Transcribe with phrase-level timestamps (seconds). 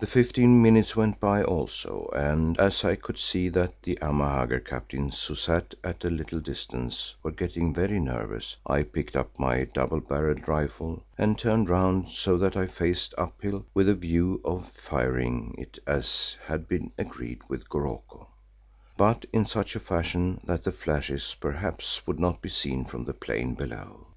[0.00, 5.24] The fifteen minutes went by also, and as I could see that the Amahagger captains
[5.24, 10.00] who sat at a little distance were getting very nervous, I picked up my double
[10.00, 14.68] barrelled rifle and turned round so that I faced up hill with a view of
[14.70, 18.26] firing it as had been agreed with Goroko,
[18.96, 23.14] but in such a fashion that the flashes perhaps would not be seen from the
[23.14, 24.08] plain below.